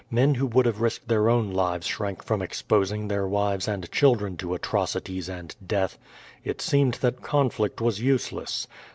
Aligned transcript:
Men 0.09 0.33
who 0.33 0.47
would 0.47 0.65
have 0.65 0.81
risked 0.81 1.07
their 1.09 1.29
own 1.29 1.51
lives 1.53 1.85
shrank 1.85 2.23
from 2.23 2.41
exposing 2.41 3.07
their 3.07 3.27
wives 3.27 3.67
and 3.67 3.87
children 3.91 4.35
to 4.37 4.55
atrocities 4.55 5.29
and 5.29 5.55
death. 5.63 5.99
It 6.43 6.59
seemed 6.59 6.95
that 6.95 7.21
conflict 7.21 7.79
was 7.79 8.01
useless. 8.01 8.65